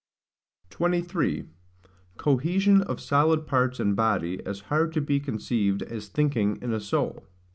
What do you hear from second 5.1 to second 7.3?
conceived as thinking in a Soul.